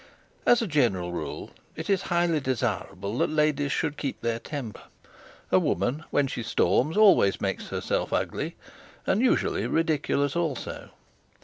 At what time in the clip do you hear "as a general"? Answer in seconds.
0.47-1.11